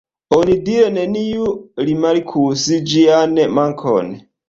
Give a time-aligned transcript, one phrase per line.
[0.37, 1.51] Onidire neniu
[1.91, 4.15] rimarkus ĝian mankon.